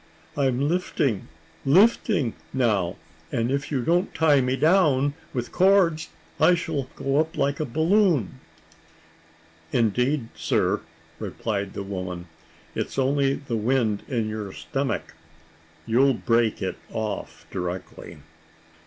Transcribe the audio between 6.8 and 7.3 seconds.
go